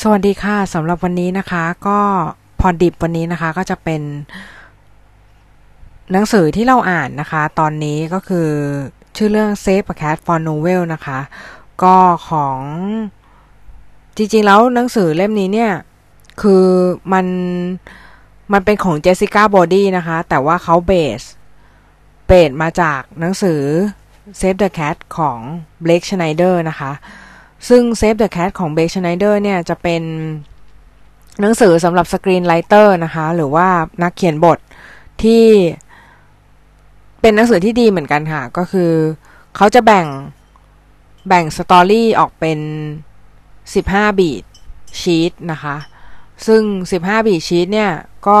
[0.00, 1.98] สวัสดีค่ะสำหรับวันนี้นะคะ ก็
[2.60, 4.02] พอดิบวันนี้นะคะก็จะเป็น
[6.12, 8.48] หนังสือที่เราอ่านนะคะ ตอนนี้ก็คือ
[9.16, 11.18] ชื่อเรื่อง Save a Cat for Novel นะคะ
[11.82, 11.96] ก็
[12.28, 12.58] ของ
[14.16, 15.72] จริงๆแล้วหนังสือเล่มนี้เนี่ย
[16.42, 16.64] คือ
[17.12, 17.26] มัน
[18.52, 21.22] มันเป็นของเจสสิก้าบอดี้นะคะ แต่ว่าเขาเบส
[22.26, 23.60] เบสมาจากหนังสือ
[24.40, 25.38] Save the Cat ของ
[25.84, 26.92] Blake Snyder นะคะ
[27.68, 30.02] ซึ่ง Save the Cat ของ Blake Schneider เนี่ยจะเป็น
[31.40, 33.68] หนังสือสำหรับ screenwriter นะคะ หรือว่า
[34.02, 34.58] นักเขียนบท
[35.22, 35.44] ที่
[37.20, 38.92] เป็นหนังสือที่ดีเหมือนกันค่ะ ก็คือ
[39.56, 40.06] เขาจะแบ่ง
[41.28, 42.58] แบ่ง story ออกเป็น
[43.58, 44.44] 15 beat
[45.00, 45.76] sheet นะคะ
[46.46, 46.62] ซึ่ง
[46.98, 47.90] 15 beat sheet เนี่ย
[48.28, 48.40] ก็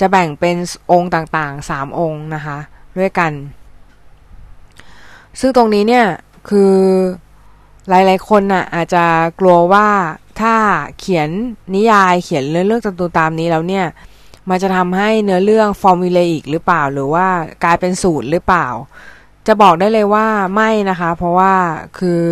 [0.00, 0.56] จะแบ่งเป็น
[0.92, 2.58] องค์ต่างๆ 3 องค์นะคะ
[2.98, 3.32] ด้วยกัน
[5.40, 6.06] ซึ่งตรงนี้เนี่ย
[6.48, 6.74] คือ
[7.90, 9.04] หลายๆ คนน่ะอาจจะ
[9.40, 9.88] กลัวว่า
[10.40, 10.54] ถ้า
[10.98, 11.28] เขียน
[11.74, 13.86] นิยายเขียนเรื่องเรื่องตัตามนี้แล้วเนี่ย
[14.48, 17.26] มันจะทำให้เนื้อเรื่องฟอร์มูลอีกหรือเปล่า หรือว่า
[17.64, 18.66] กลายเป็นสูตรหรือเปล่า
[19.46, 21.54] จะบอกได้เลยว่าไม่นะคะ เพราะว่า
[21.98, 22.22] คือ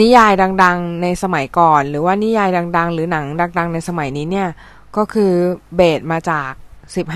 [0.00, 3.24] นิยายดัง ๆ ในสมัยก่อน หรือว่านิยายดัง ๆ หรือหนัง
[3.58, 4.48] ดัง ๆ ในสมัยนี้เนี่ย
[4.96, 5.32] ก็คือ
[5.76, 6.50] เบสมาจาก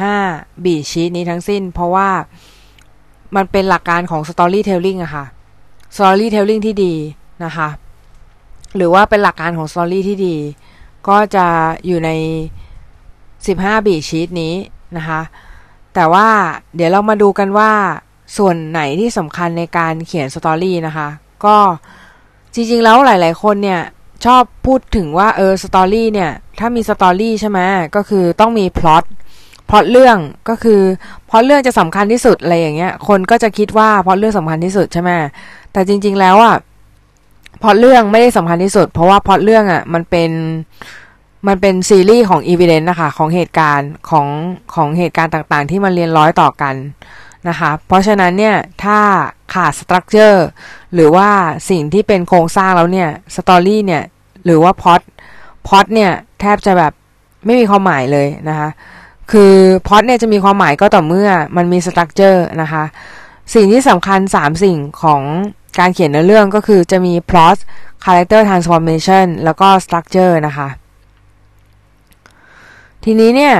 [0.01, 2.09] 15 บีชีตนี้ทั้งสิ้น เพราะว่า
[3.37, 5.27] มันเป็นหลักการของ storytelling อะค่ะ
[5.97, 6.95] storytelling ที่ดี
[7.45, 7.69] นะคะ
[8.77, 10.37] หรือว่าเป็นหลักการของ story ที่ดี
[11.09, 11.47] ก็จะ
[11.87, 12.11] อยู่ใน
[12.97, 14.55] 15 บีชีตนี้
[14.97, 15.21] นะคะ
[15.95, 16.29] แต่ว่า
[16.75, 17.73] เดี๋ยวเรามาดูกันว่า
[18.37, 21.09] ส่วนไหนที่สำคัญในการเขียนสตอรี่นะคะ
[21.45, 21.57] ก็
[22.55, 23.81] จริงๆแล้วหลายๆคนเนี่ย
[24.25, 27.59] ชอบพูดถึงว่าเออ story เนี่ย ถ้ามี story ใช่ไหม
[27.97, 29.05] ก็คือต้องมีพล็อต
[29.69, 30.19] พล็อตเรื่อง
[30.49, 30.81] ก็คือ
[31.29, 35.11] พล็อตเรื่องจะสำคัญที่สุดอะไรอย่างเงี้ย คนก็จะคิดว่าพล็อตเรื่องสำคัญที่สุดใช่ไหม
[35.73, 36.57] แต่จริง ๆ แล้วอะ
[37.63, 40.31] พล็อตเรื่องไม่ได้สำคัญที่สุด เพราะว่าพล็อตเรื่องอะ มันเป็น
[41.49, 44.27] มันเป็นซีรีส์ของอีเวนต์นะคะ ของเหตุการณ์ของ
[44.75, 46.75] ของเหตุการณ์ต่างๆ ที่มันเรียงร้อยต่อกัน
[47.49, 48.99] นะคะ เพราะฉะนั้นเนี่ย ถ้า
[49.55, 50.47] ขาด structure
[50.95, 51.29] หรือว่า
[51.71, 54.03] สิ่งที่เป็นโครงสร้างแล้วเนี่ย story เนี่ย
[54.45, 55.01] หรือว่า plot
[55.67, 56.93] plot เนี่ยแทบจะแบบ
[57.45, 58.69] ไม่มีความหมายเลยนะคะ
[59.33, 59.55] คือ
[59.87, 62.85] พอดเนี่ยจะมีความหมายก็ต่อเมื่อมันมี structure นะคะ
[63.55, 65.23] สิ่งที่สำคัญ 3 สิ่งของ
[65.79, 67.59] การเขียนเนื้อเรื่องก็คือจะมี plot
[68.05, 70.69] character transformation แล้วก็ structure นะคะ
[73.05, 73.57] ทีนี้เนี่ย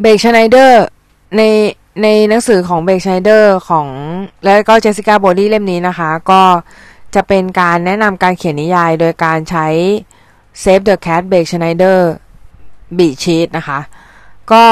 [0.00, 0.84] Blake Snyder
[1.36, 1.42] ใน
[2.02, 3.86] ในหนังสือของ Blake Snyder ของ
[4.44, 6.42] แล้วก็ Jessica Brody เล่มนี้นะคะ ก็
[7.14, 9.66] จะเป็นการแนะนำการเขียนนิยายโดยการใช้
[10.62, 13.78] Save the Cat Blake Snyder beat sheet นะคะ
[14.52, 14.64] ก็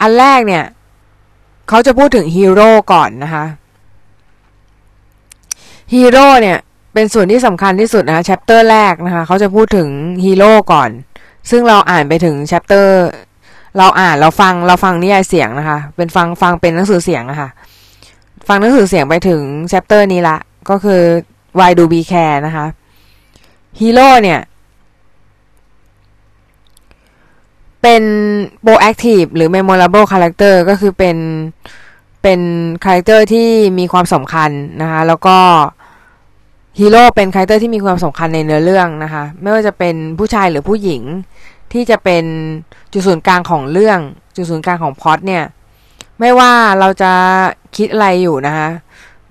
[0.00, 0.64] อันแรกเนี่ย
[1.70, 3.44] เขาจะพูดถึงฮีโร่ก่อนนะคะ
[5.94, 6.58] ฮีโร่เนี่ย
[6.94, 9.88] เป็นส่วนที่สำคัญที่สุดนะคะ chapter แรกนะคะเขาจะพูดถึง
[10.24, 10.90] ฮีโร่ก่อน
[11.50, 13.06] ซึ่งเราอ่านไปถึง chapter
[13.78, 17.48] เราอ่านเราฟังเราฟังนิยายเสียงนะคะ เป็นฟังฟังเป็นหนังสือเสียงนะคะ
[18.48, 20.38] ฟังหนังสือเสียงไปถึง chapter นี้ละ
[20.70, 21.02] ก็คือ
[21.58, 22.66] Why Do We Care นะคะ
[23.80, 24.40] ฮีโร่เนี่ย
[27.82, 28.02] เป็น
[28.64, 31.16] proactive หรือ memorable character ก็คือเป็น
[32.22, 32.40] เป็น
[32.84, 33.48] character ที่
[33.78, 34.50] มีความสำคัญ
[34.82, 35.38] นะคะแล้วก็
[36.78, 41.02] ฮีโร่เป็น character ที่มีความสำคัญในเนื้อเรื่องนะคะไม่ว่าจะเป็นผู้ชายหรือผู้หญิง
[41.72, 42.24] ที่จะเป็น
[42.92, 43.98] จุดศูนย์กลางของเรื่อง
[44.36, 45.44] จุดศูนย์กลางของพอดเนี่ย
[46.20, 47.12] ไม่ว่าเราจะ
[47.76, 48.68] คิดอะไรอยู่นะคะ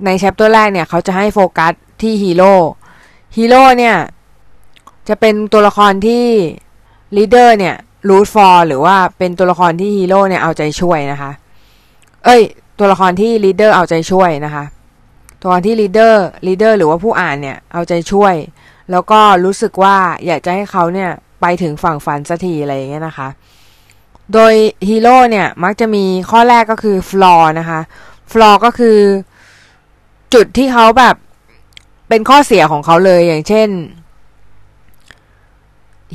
[0.06, 2.54] ใน chapter แรกเนี่ยเขาจะให้โฟกัสที่ฮีโร่
[3.38, 3.96] ฮีโร่เนี่ย
[5.08, 6.26] จะเป็นตัวละครที่
[7.16, 7.76] reader เนี่ย
[8.08, 11.32] root for หรือว่าเป็นตัวละครที่ฮีโร่เนี่ยเอาใจช่วยนะคะ
[12.26, 12.42] เอ้ย
[12.80, 14.64] ตัวละครที่ reader เอาใจช่วยนะคะ
[15.42, 18.34] ตัวละครที่ reader reader หรือว่าผู้อ่านเนี่ยเอาใจช่วย
[18.92, 19.96] แล้วก็รู้สึกว่า
[20.26, 21.10] อยากจะให้เขาเนี่ย
[21.42, 23.28] ไปถึงฝั่งฝันสักทีอะไรอย่างเงี้ยนะคะ
[24.34, 24.54] โดย
[24.88, 27.80] ฮีโร่เนี่ยมักจะมีข้อแรกก็คือ flaw นะคะ
[28.32, 28.98] flaw ก็คือ
[30.34, 31.16] จุดที่เขาแบบ
[32.10, 33.70] เป็นข้อเสียของเขาเลยอย่างเช่น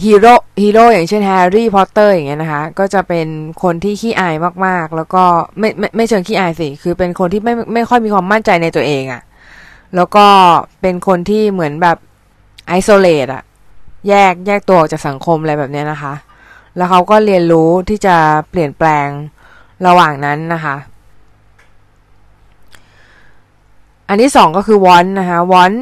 [0.03, 3.27] ฮีโร่ฮีโร่อย่างเช่นแฮร์รี่พอตเตอร์อย่างเงี้ยนะคะ ก็จะเป็น
[3.63, 4.35] คนที่ขี้อาย
[4.67, 5.25] มากๆ แล้วก็
[5.59, 9.23] ไม่ไม่ไม่เชิงขี้อายสิ คือเป็นคนที่ไม่ไม่ค่อยมีความมั่นใจในตัวเองอะ่ะ
[9.97, 10.27] แล้วก็
[10.81, 11.99] เป็นคนที่เหมือนแบบ
[12.69, 13.43] ไอโซเลตอะ
[14.09, 16.15] แยกแยกตัวออกจากสังคมอะไรแบบเนี้ยนะคะ
[16.77, 18.17] แล้วเขาก็เรียนรู้ที่จะ
[18.51, 19.09] เปลี่ยนแปลง
[19.87, 20.77] ระหว่างนั้นนะคะ
[24.09, 25.73] อันที่สองก็คือวอนนะคะวอน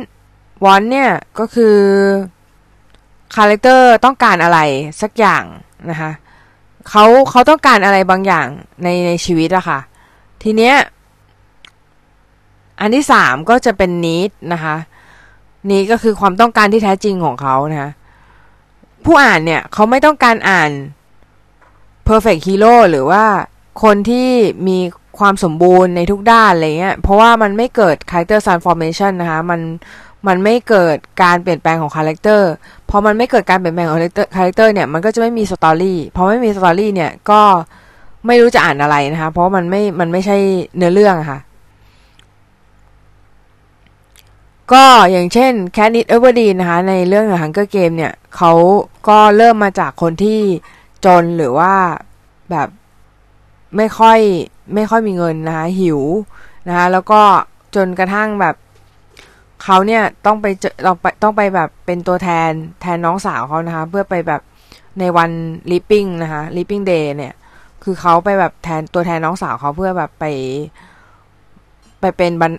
[0.65, 1.77] วอนเนี่ยก็คือ
[3.35, 4.59] คาแรคเตอร์ต้องการอะไร
[5.03, 5.45] สักอย่าง
[5.91, 6.11] นะคะ
[6.89, 8.47] เขาเขาต้องการอะไรบางอย่าง
[8.83, 9.79] ในในชีวิตอะค่ะ
[10.43, 10.75] ทีเนี้ย
[12.81, 14.77] อันที่สามก็จะเป็น need นะคะ
[15.71, 17.91] นี่ก็คือความต้องการที่แท้จริงของเขานะคะ
[19.05, 20.71] ผู้อ่านเนี่ยเขาไม่ต้องการอ่าน
[22.09, 23.25] perfect hero หรือว่า
[23.83, 24.29] คนที่
[24.69, 24.79] มี
[25.19, 29.61] ความสมบูรณ์ในทุกด้านอะไรเงี้ย เพราะว่ามันไม่เกิด character transformation นะคะ มัน
[30.27, 32.51] มันไม่เกิดการเปลี่ยนแปลงของคาแรคเตอร์
[32.95, 33.99] พอมันไม่เกิดการเปลี่ยนแปลงของ
[34.37, 37.41] คาแรคเตอร์เนี่ยมันก็จะไม่มี story พอไม่มี story เนี่ยก็
[38.27, 40.37] ไม่รู้จะอ่านอะไรนะคะ เพราะมันไม่มันไม่ใช่
[40.77, 41.41] เนื้อเรื่องอะค่ะ
[44.73, 48.53] ก็อย่างเช่น Katniss Everdeen นะคะ ในเรื่อง Hunger Games เนี่ยเขา
[49.09, 50.41] ก็เริ่มมาจากคนที่
[51.05, 51.75] จนหรือว่า
[52.51, 52.69] แบบ
[53.77, 54.19] ไม่ค่อย
[54.75, 56.01] ไม่ค่อยมีเงินนะคะหิว
[56.69, 57.21] นะคะแล้วก็
[57.75, 58.55] จนกระทั่งแบบ
[59.63, 62.51] เขาเนี่ยต้องไปเจอเราไปต้องไปแบบเป็นตัวแทน
[62.81, 64.41] แทนน้องสาวเขานะคะ เพื่อไปแบบ
[65.01, 65.31] ในวัน
[65.71, 67.35] ลิปปิ้งนะคะลิปปิ้งเดย์เนี่ย
[67.83, 70.25] คือเขาไปแบบแทนตัวแทนน้องสาวเขาเพื่อแบบไป
[72.01, 72.53] ไปเป็นบัน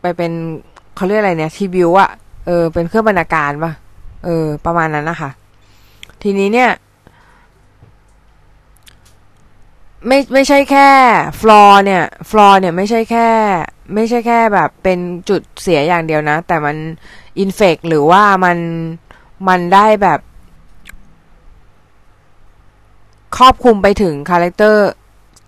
[0.00, 0.32] ไปเป็น
[0.96, 2.10] เขาเรียกอะไรเนี่ยทีวิวอะ
[2.46, 3.72] เออเป็นเครื่องบรรณาการปะ
[4.24, 5.30] เออ ประมาณนั้นนะคะ
[6.22, 6.70] ทีนี้เนี่ย
[10.06, 10.88] ไม่ไม่ใช่แค่
[11.40, 13.28] flaw เนี่ย flaw เนี่ยไม่ใช่แค่
[13.94, 14.98] ไม่ใช่แค่แบบเป็น
[15.28, 16.76] จุดเสียอย่างเดียวนะ แต่มัน
[17.38, 18.58] infect หรือว่ามัน
[19.48, 20.20] มันได้แบบ
[23.36, 24.86] ครอบคลุมไปถึงคาแรคเตอร์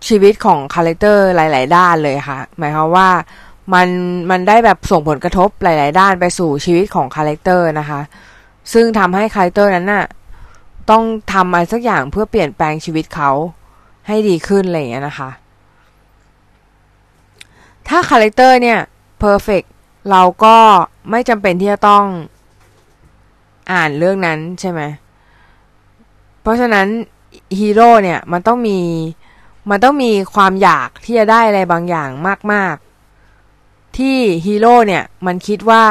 [0.07, 3.09] ชีวิตของคาแรคเตอร์หลาย ๆ ด้านเลยค่ะ หมายความว่า
[3.73, 3.87] มัน
[4.29, 8.01] มันได้แบบส่งผลกระทบหลาย ๆ ด้านไปสู่ชีวิตของคาแรคเตอร์นะคะ
[8.73, 10.05] ซึ่งทำให้คาแรคเตอร์นั้นน่ะ
[10.89, 11.03] ต้อง
[11.33, 13.31] ทำอะไรสักอย่างเพื่อเปลี่ยนแปลงชีวิตเขา
[14.09, 15.29] ให้ดีขึ้นอะไรอย่างเงี้ยนะคะ
[17.87, 18.79] ถ้าคาแรคเตอร์เนี่ย
[19.19, 19.63] perfect
[20.11, 20.57] เราก็
[21.11, 22.05] ไม่จำเป็นที่จะต้อง
[23.71, 24.81] อ่านเรื่องนั้นใช่ไหม
[26.41, 26.87] เพราะฉะนั้น
[27.59, 28.79] ฮีโร่เนี่ยมันต้องมี
[29.69, 32.09] มันต้องมีความอยากที่จะได้อะไรบางอย่าง
[32.53, 32.75] มาก
[33.35, 35.85] ๆ ที่ฮีโร่เนี่ยมันคิดว่า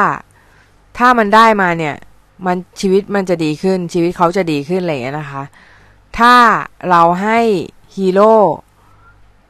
[0.97, 1.95] ถ้ามันได้มาเนี่ย
[2.45, 5.43] มันชีวิตมันจะดีขึ้นชีวิตเขาจะดีขึ้นอะไรอย่างเงี้ยนะคะ
[6.17, 6.33] ถ้า
[6.89, 7.39] เราให้
[7.95, 8.33] ฮีโร่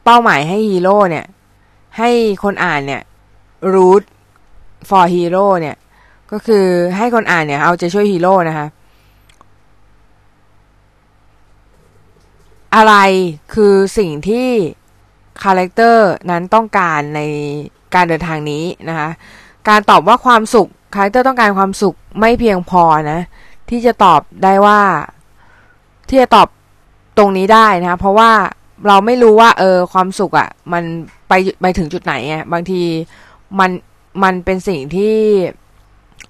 [0.04, 1.26] เป้าหมายให้ฮีโร่เนี่ย
[1.98, 2.10] ให้
[2.42, 3.02] คนอ่านเนี่ย
[3.74, 4.02] root
[4.88, 5.76] for hero เนี่ย
[6.30, 6.66] ก็คือ
[6.96, 8.66] ให้คนอ่านเนี่ย เอาใจช่วยฮีโร่นะคะ
[12.74, 12.94] อะไร
[13.54, 14.48] คือสิ่งที่
[15.42, 17.20] คาแรคเตอร์นั้นต้องการใน
[17.94, 19.08] การเดินทางนี้นะคะ
[19.68, 22.82] การตอบว่าความสุขคาแรคเตอร์ต้องการความสุขไม่เพียงพอ
[23.12, 23.20] นะ
[23.70, 24.80] ที่จะตอบได้ว่า
[26.08, 26.48] ที่จะตอบ
[27.18, 28.30] ตรงนี้ได้นะเพราะว่า
[28.86, 30.84] เราไม่รู้ว่าเออความสุขอะ่ะ มัน
[31.28, 32.82] ไปไปถึงจุดไหนไงบางที
[33.58, 33.70] มัน
[34.22, 35.16] มันเป็นสิ่งที่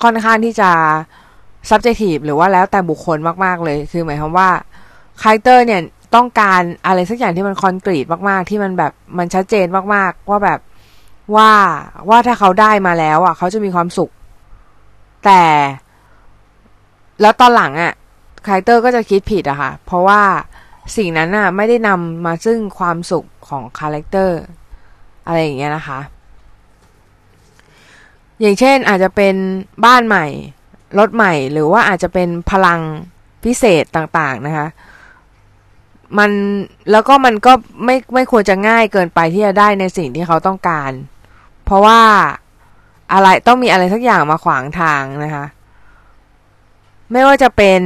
[0.03, 0.71] ค่อนข้างที่จะ
[1.71, 4.49] subjective หรือว่าแล้วแต่บุคคลมาก ๆ เลย คือหมายความว่า
[5.23, 5.81] คาแรคเตอร์เนี่ย
[6.15, 10.61] ต้องการอะไรสักอย่างที่มัน concrete มากๆ ที่มันแบบมันชัดเจนมากๆ ว่าแบบ
[11.37, 11.51] ว่า
[12.09, 14.11] ว่าถ้าเขาได้มาแล้วอะ เขาจะมีความสุข
[15.25, 15.43] แต่
[17.21, 17.93] แล้วตอนหลังอะ
[18.47, 20.21] คาแรคเตอร์ก็จะคิดผิดอะค่ะ เพราะว่า
[20.97, 24.41] สิ่งนั้นน่ะไม่ได้นำมาซึ่งความสุขของคาแรคเตอร์
[25.27, 26.01] อะไรอย่างเงี้ยนะคะ
[28.41, 29.35] อย่างเช่นอาจจะเป็น
[29.85, 30.27] บ้านใหม่
[30.99, 32.81] รถใหม่ หรือว่าอาจจะเป็นพลัง
[33.45, 34.67] พิเศษต่างๆนะคะ
[36.19, 36.31] มัน
[36.91, 37.53] แล้วก็มันก็
[37.85, 40.93] ไม่ไม่ควรจะง่ายเกินไปที่จะได้ในสิ่งที่เขาต้องการ
[41.65, 42.01] เพราะว่า
[43.13, 45.45] อะไรต้องมีอะไรสักอย่างมาขวางทางนะคะ
[47.13, 47.83] ไม่ว่าจะเป็น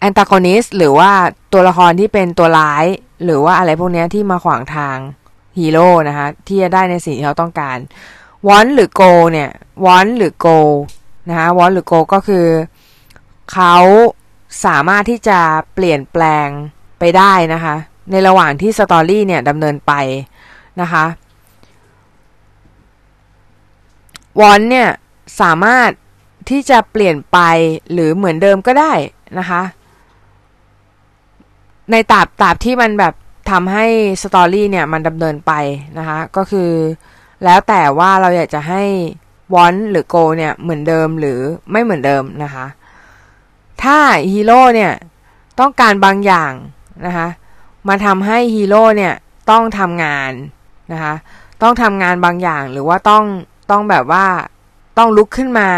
[0.00, 1.10] แอนตากอนิสหรือว่า
[1.52, 2.84] ตัวละครที่เป็นตัวร้าย
[3.24, 4.96] หรือว่าอะไรพวกนี้ที่มาขวางทาง
[5.58, 7.78] ฮีโร่นะคะที่จะได้ในสิ่งที่เขาต้องการ
[8.48, 9.02] วอนหรือโก
[9.32, 9.50] เนี่ย
[9.84, 10.48] want หรือ goal
[11.28, 12.46] นะคะ want หรือ goal ก็คือ
[13.52, 13.76] เขา
[14.64, 15.40] สามารถที่จะ
[15.74, 16.48] เปลี่ยนแปลง
[16.98, 17.74] ไปได้นะคะ
[18.10, 19.92] ในระหว่างที่ story เนี่ยดำเนินไป
[20.80, 21.04] นะคะ
[24.40, 24.88] want เนี่ย
[25.40, 25.90] สามารถ
[26.50, 27.38] ที่จะเปลี่ยนไป
[27.92, 28.92] หรือเหมือนเดิมก็ได้
[29.38, 29.62] นะคะ
[31.90, 33.14] ในตราบตราบที่มันแบบ
[33.50, 33.86] ทำให้
[34.22, 35.52] story เนี่ยมันดำเนินไป
[35.98, 36.70] นะคะ ก็คือ
[37.44, 38.82] แล้วแต่ว่าเราอยากจะให้
[39.54, 41.40] วอนหรือโกเนี่ยเหมือนเดิมหรือ
[41.72, 42.66] ไม่เหมือนเดิมนะคะ
[43.82, 43.98] ถ้า
[44.32, 44.92] ฮีโร่เนี่ย
[45.60, 46.52] ต้องการบางอย่าง
[47.06, 47.28] นะคะ
[47.88, 49.14] มาทำให้ฮีโร่เนี่ย
[49.50, 50.32] ต้องทำงาน
[50.92, 51.14] นะคะ
[51.62, 53.24] ต้องทำงานบางอย่างหรือว่าต้อง
[53.70, 54.26] ต้องแบบว่า
[54.98, 55.70] ต้องลุกขึ้นมา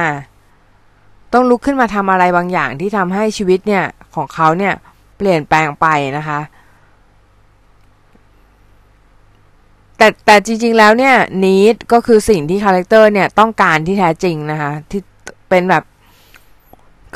[1.32, 4.74] ต้องลุกขึ้นมาทำอะไรบางอย่างที่ทำให้ชีวิตเนี่ยของเขาเนี่ย
[5.22, 5.86] เปลี่ยนแปลงไป
[6.16, 6.40] นะคะ
[9.96, 15.00] แต่แต่จริง ๆ แล้วเนี่ย need ก็คือสิ่งที่คาแรคเตอร์เนี่ยต้องการที่แท้จริงนะคะ ที่
[15.48, 15.82] เป็นแบบ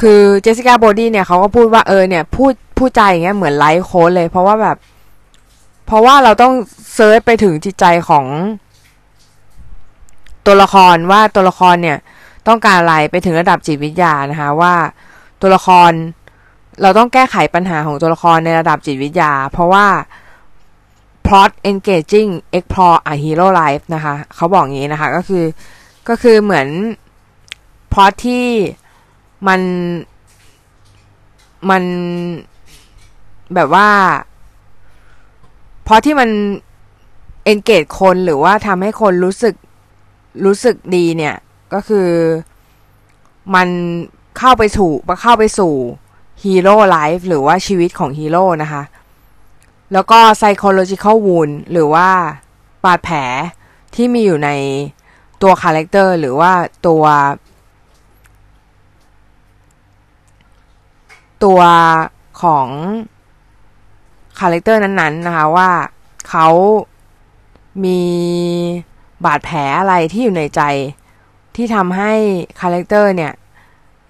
[0.00, 4.76] คือ Jessica Brody เนี่ยเขาก็พูดว่าเออเนี่ยพูดพูดใจอย่างเงี้ยเหมือน life coach เลย เพราะว่าแบบ
[5.86, 6.52] เพราะว่าเราต้อง
[6.94, 8.26] search ไปถึงจิตใจของ
[10.46, 11.98] ตัวละครว่าตัวละครเนี่ย
[12.48, 14.74] ต้องการอะไรไปถึงระดับจิตวิทยานะคะ ว่า
[15.40, 15.90] ตัวละคร
[16.82, 19.86] เราต้องแก้ไขปัญหาของตัวละครในระดับจิตวิทยา เพราะว่า
[21.26, 25.44] plot engaging explore a hero life นะคะ เขาบอกอย่างนี้นะคะ ก็คือ
[26.08, 26.68] ก็คือเหมือน
[27.92, 28.46] พอที่
[29.48, 29.60] มัน
[31.70, 31.82] มัน
[33.54, 33.88] แบบว่า
[35.86, 36.30] พอที่มัน
[37.52, 39.54] engage คนหรือว่าทำให้คนรู้สึก
[40.44, 41.36] รู้สึกดีเนี่ย
[41.72, 42.08] ก็คือ
[43.54, 43.68] มัน
[44.38, 44.90] เข้าไปสู่
[45.22, 45.74] เข้าไปสู่
[46.44, 48.82] hero life หรือว่าชีวิตของฮีโร่นะคะ
[49.92, 52.08] แล้วก็ psychological wound หรือว่า
[52.84, 53.18] บาดแผล
[53.94, 54.50] ที่มีอยู่ใน
[55.42, 56.52] ตัวคาแรคเตอร์หรือว่า
[56.86, 57.04] ตัว
[61.44, 61.60] ตัว
[62.42, 62.68] ของ
[64.40, 65.70] คาแรคเตอร์นั้นๆนะคะว่า
[66.28, 66.48] เขา
[67.84, 68.00] มี
[69.24, 70.62] บาดแผลอะไรที่อยู่ในใจ
[71.56, 72.12] ที่ทำให้
[72.60, 73.32] คาแรคเตอร์เนี่ย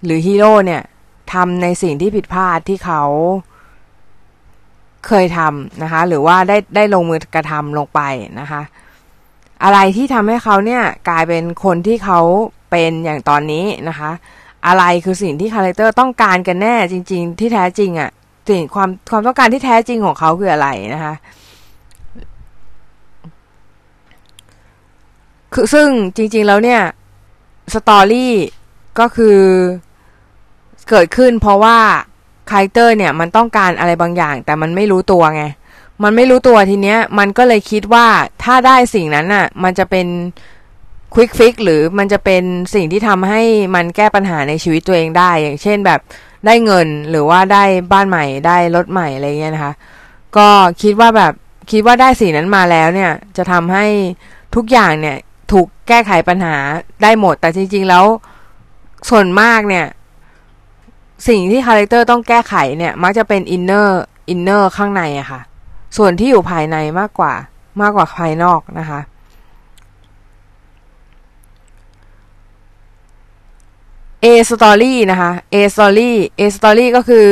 [0.04, 0.82] หรือฮีโร่เนี่ย
[1.32, 3.02] ทำในสิ่งที่ผิดพลาดที่เขา
[5.06, 8.00] เคยทำนะคะ หรือว่าได้ได้ลงมือกระทำลงไป
[8.40, 8.62] นะคะ
[9.64, 12.20] อะไรที่ทำให้เขาเนี่ยกลายเป็นคนที่เขา
[12.70, 14.10] เป็นอย่างตอนนี้นะคะ
[14.66, 18.10] อะไรคือสิ่งที่คาแรคเตอร์ต้องการกันแน่จริง ๆ ที่แท้จริงอะ่ะ
[18.48, 21.14] สิ่งความความต้องการที่แท้จริงของเขาคืออะไรนะคะ
[25.54, 26.80] คือซึ่งจริง ๆ แล้วเนี่ย
[27.74, 28.32] story
[28.98, 29.38] ก็คือ
[30.88, 31.78] เกิดขึ้นเพราะว่า
[32.50, 35.44] คาแรคเตอร์เนี่ยมันต้องการอะไรบางอย่าง แต่มันไม่รู้ตัวไง
[36.02, 38.06] มันไม่รู้ตัวทีเนี้ย มันก็เลยคิดว่า
[38.42, 40.06] ถ้าได้สิ่งนั้นน่ะ มันจะเป็น
[41.14, 43.42] quick fix หรือมันจะเป็นสิ่งที่ทำให้
[43.74, 46.00] มันแก้ปัญหาในชีวิตตัวเองได้ อย่างเช่นแบบ
[46.46, 49.72] ได้เงินหรือว่าได้บ้านใหม่ได้รถใหม่อะไรเงี้ยนะคะ
[50.36, 50.48] ก็
[50.82, 51.32] คิดว่าแบบ
[51.70, 53.86] คิดว่าได้สิ่งนั้นมาแล้วเนี่ย จะทำให้
[54.54, 55.16] ทุกอย่างเนี่ย
[55.52, 56.56] ถูกแก้ไขปัญหา
[57.02, 58.04] ได้หมด แต่จริง ๆ แล้ว
[59.10, 59.86] ส่วนมากเนี่ย
[61.28, 65.40] สิ่งที่ character ต้องแก้ไขเนี่ย มักจะเป็น inner inner ข้างในอะค่ะ
[65.96, 67.34] ส่วนที่อยู่ภายในมากกว่า
[67.80, 69.00] มากกว่าภายนอกนะคะ
[74.24, 77.28] A story นะคะ A story A story ก็คือ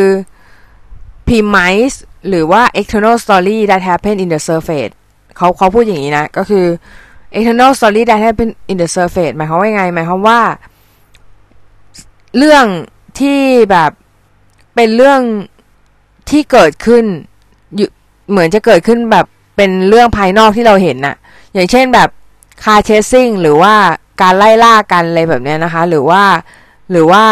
[1.27, 1.97] premise
[2.29, 4.93] หรือว่า external story that happen in the surface
[5.37, 6.67] เขาเขาพูดอย่างนี้นะ ก็คือ
[7.37, 10.41] external story that happen in the surface หมายความว่าไง หมายความว่า
[12.39, 12.67] เรื่อง
[13.21, 13.41] ที่
[13.71, 13.91] แบบ
[14.75, 15.21] เป็นเรื่อง
[16.31, 17.05] ที่เกิดขึ้น
[18.31, 21.17] เหมือนจะเกิดขึ้นแบบเป็นเรื่องภายนอกที่เราเห็นน่ะ
[21.55, 22.09] อย่างเช่นแบบ
[22.65, 23.75] คาเชสซิ่งหรือว่า
[24.23, 26.23] การไล่ล่ากันอะไรแบบนี้นะคะ หรือว่า
[26.91, 27.25] หรือว่า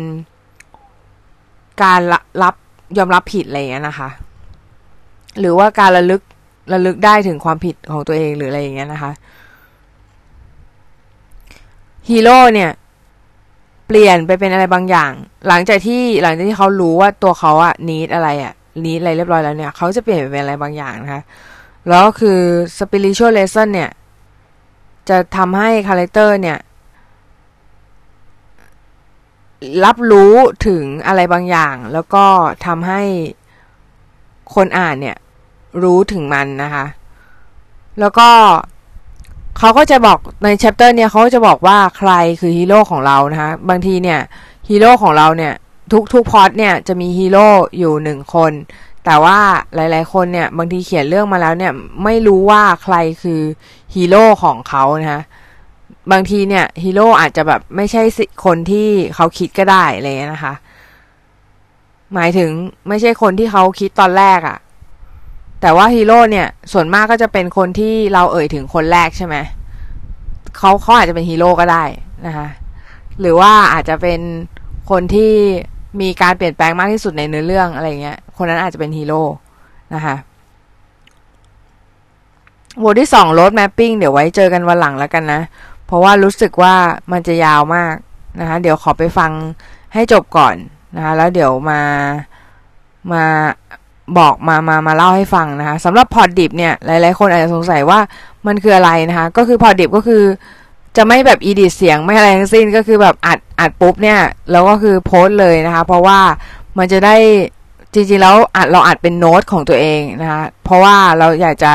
[1.83, 2.01] การ
[2.43, 2.55] รับ
[2.99, 4.09] ยอมรับผิดอะไรอย่างเงี้ยนะคะ
[5.41, 6.23] หรือว่าการระลึก
[6.73, 9.13] ระลึกได้ถึงความผิดของตัวเองหรืออะไรอย่างเงี้ยนะคะ
[12.09, 12.71] ฮีโร่เนี่ย
[13.87, 15.13] เปลี่ยนไปเป็นอะไรบางอย่าง
[15.49, 21.23] หลังจากที่หลังจากที่เขารู้ว่าตัวเขาอะ need อะไรอะ need อะไรเรียบร้อยแล้วเนี่ยเขาจะเปลี่ยนไปเป็นอะไรบางอย่างนะคะ
[21.89, 22.39] แล้วก็คือ
[22.79, 23.91] spiritual lesson เนี่ย
[25.09, 26.59] จะทำให้ character เนี่ย
[29.85, 30.35] รับรู้
[30.67, 32.25] ถึงอะไรบางอย่าง แล้วก็
[32.67, 33.03] ทำให้
[34.55, 35.17] คนอ่านเนี่ย
[35.83, 36.85] รู้ถึงมันนะคะ
[38.01, 38.29] แล้วก็
[39.59, 44.21] เขาก็จะบอกใน chapter เนี่ยเขาจะบอกว่าใครคือฮีโร่ของเรานะคะ บางทีเนี่ย
[44.69, 45.53] ฮีโร่ของเราเนี่ย
[45.93, 47.47] ทุกทุกพล็อตเนี่ยจะมีฮีโร่
[47.79, 48.53] อยู่หนึ่งคน
[49.05, 49.39] แต่ว่า
[49.75, 51.73] หลาย ๆ คนเนี่ยบางทีเขียนเรื่องมาแล้วเนี่ย
[52.05, 53.41] ไม่รู้ว่าใครคือ
[53.95, 55.23] ฮีโร่ของเขานะคะ
[56.13, 58.03] บางทีเนี่ยฮีโร่อาจจะแบบไม่ใช่
[58.45, 60.55] คนที่เขาคิดก็ได้เงี้ยนะคะ
[62.15, 62.51] หมายถึง
[62.89, 64.59] ไม่ใช่คนที่เขาคิดตอนแรกอะค่ะ
[65.65, 69.37] แต่ว่าฮีโร่เนี่ยส่วนมากก็จะเป็นคนที่เราเอ่ยถึงคนแรกใช่ไหม
[70.57, 71.85] เขาเขาอาจจะเป็นฮีโร่ก็ได้
[72.27, 72.49] นะคะ
[73.21, 74.21] หรือว่าอาจจะเป็น
[74.91, 75.33] คนที่
[76.01, 79.23] มีการเปลี่ยนแปลงมากที่สุดในเนื้อเรื่องอะไรเงี้ย คนนั้นอาจจะเป็นฮีโร่
[79.95, 80.17] นะคะ
[82.83, 85.41] บทที่สอง road mapping เดี๋ยวไว้เจอกันวันหลังแล้วกันนะ
[85.87, 86.75] เพราะว่ารู้สึกว่า
[87.13, 87.95] มันจะยาวมาก
[88.41, 89.33] นะคะ เดี๋ยวขอไปฟัง
[89.95, 90.57] ให้จบก่อน
[90.97, 91.81] นะคะ แล้วเดี๋ยวมา
[93.13, 93.25] มา
[94.19, 97.99] บอกมามามาเล่าให้ฟังนะคะสำหรับ pod ดิบเนี่ยหลาย ๆ คนอาจจะสงสัยว่า
[98.47, 100.23] มันคืออะไรนะคะ ก็คือ pod ดิบก็คือ
[100.97, 104.21] จะไม่แบบ edit เสียงไม่อะไรทั้งสิ้นก็คือแบบอัดอัดปุ๊บเนี่ย
[104.53, 106.21] แล้วก็คือโพสต์เลยนะคะ เพราะว่า
[106.79, 107.17] มันจะได้
[107.95, 111.73] จริงๆแล้วอัดเราอัดเป็นโน้ตของตัวเองนะคะเพราะว่าเราอยากจะ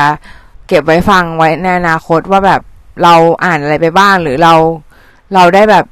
[0.68, 2.60] เก็บไว้ฟังไว้ในอนาคตว่าแบบ
[3.02, 4.54] เราอ่านอะไรไปบ้างหรือเรา
[5.34, 5.84] เราได้แบบ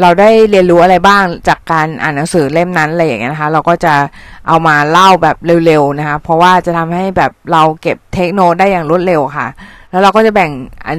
[0.00, 3.94] เราได้เรียนรู้อะไรบ้างจากการอ่านหนังสือเล่มนั้นอะไรอย่างเงี้ยนะคะ เราก็จะ
[4.48, 5.36] เอามาเล่าแบบ
[5.66, 9.46] เร็วๆนะคะ เพราะว่าจะทำให้แบบเราเก็บเทคโนได้อย่างรวดเร็วค่ะ
[9.90, 10.50] แล้วเราก็จะแบ่ง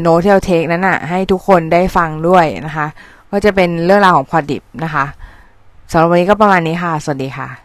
[0.01, 2.87] โน้ตที่เราเทคนั้นอะให้ทุกคนได้ฟังด้วยนะคะ
[3.31, 5.05] ก็จะเป็นเรื่องราวของพอดิบนะคะ
[5.91, 7.64] สำหรับวันนี้ก็ประมาณนี้ค่ะ สวัสดีค่ะ